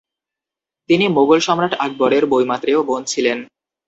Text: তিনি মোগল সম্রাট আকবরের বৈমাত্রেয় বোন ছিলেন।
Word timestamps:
তিনি 0.89 1.05
মোগল 1.07 1.39
সম্রাট 1.39 1.73
আকবরের 1.85 2.23
বৈমাত্রেয় 2.25 2.79
বোন 2.83 3.01
ছিলেন। 3.03 3.37